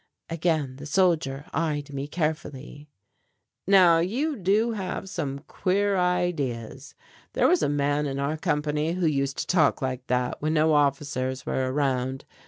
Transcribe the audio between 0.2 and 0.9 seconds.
Again the